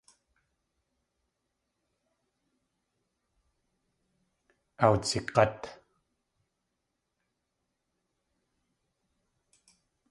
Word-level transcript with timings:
Awdzig̲át. 4.83 5.61